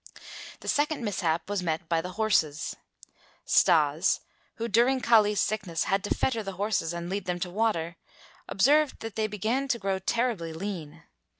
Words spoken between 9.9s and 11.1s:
terribly lean.